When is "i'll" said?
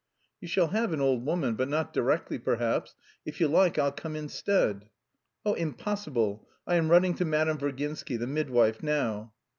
3.77-3.91